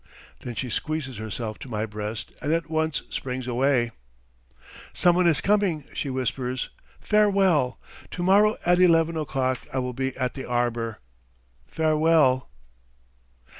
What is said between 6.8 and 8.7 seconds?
"Farewell!... To morrow